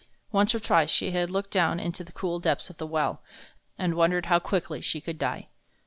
Once 0.31 0.55
or 0.55 0.59
twice 0.59 0.89
she 0.89 1.11
had 1.11 1.29
looked 1.29 1.51
down 1.51 1.79
into 1.79 2.03
the 2.03 2.11
cool 2.11 2.39
depths 2.39 2.71
of 2.71 2.77
the 2.77 2.87
well, 2.87 3.21
and 3.77 3.93
wondered 3.93 4.25
how 4.25 4.39
quickly 4.39 4.81
she 4.81 4.99
could 4.99 5.19
die. 5.19 5.47